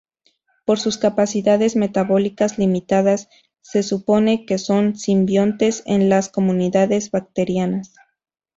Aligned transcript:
Por 0.65 0.79
sus 0.79 0.97
capacidades 0.97 1.75
metabólicas 1.75 2.57
limitadas 2.57 3.29
se 3.61 3.83
supone 3.83 4.47
que 4.47 4.57
son 4.57 4.95
simbiontes 4.95 5.83
en 5.85 6.09
las 6.09 6.27
comunidades 6.29 7.11
bacterianas. 7.11 7.91